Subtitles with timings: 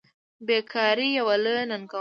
[0.47, 1.89] بیکاري یوه لویه ننګونه ده.